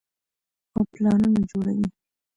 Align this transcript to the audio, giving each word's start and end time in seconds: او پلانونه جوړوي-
او 0.75 0.81
پلانونه 0.93 1.39
جوړوي- 1.49 1.87